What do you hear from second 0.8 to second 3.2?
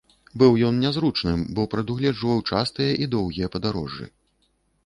нязручным, бо прадугледжваў частыя і